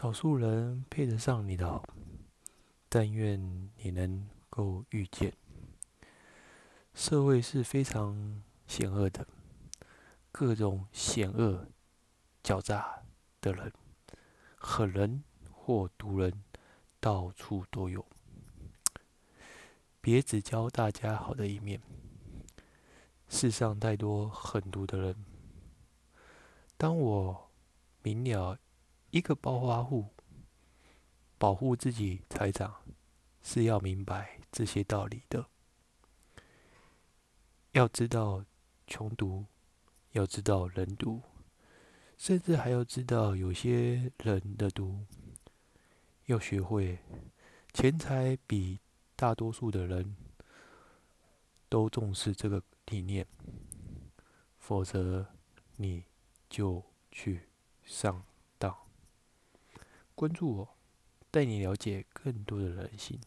[0.00, 1.82] 少数人配得上你的好，
[2.88, 5.34] 但愿你能够遇见。
[6.94, 9.26] 社会是非常险恶的，
[10.30, 11.66] 各种险恶、
[12.44, 13.02] 狡诈
[13.40, 13.72] 的人、
[14.54, 16.44] 狠人或毒人
[17.00, 18.06] 到处都有。
[20.00, 21.82] 别只教大家好的一面，
[23.28, 25.16] 世上太多狠毒的人。
[26.76, 27.50] 当我
[28.00, 28.56] 明了。
[29.10, 30.06] 一个暴发户
[31.38, 32.70] 保护自己财产，
[33.42, 35.48] 是要明白这些道理的。
[37.72, 38.44] 要知道
[38.86, 39.46] 穷毒，
[40.12, 41.22] 要知道人毒，
[42.16, 45.06] 甚至还要知道有些人的毒。
[46.26, 46.98] 要学会
[47.72, 48.80] 钱财比
[49.16, 50.16] 大多数的人
[51.70, 53.26] 都重视这个理念，
[54.58, 55.26] 否则
[55.76, 56.04] 你
[56.50, 57.48] 就去
[57.82, 58.27] 上。
[60.18, 60.68] 关注我，
[61.30, 63.20] 带你了解更多的人性。